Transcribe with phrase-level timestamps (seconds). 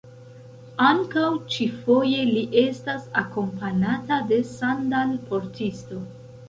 [0.85, 1.25] Ankaŭ
[1.57, 6.07] ĉifoje, li estas akompanata de sandal-portisto.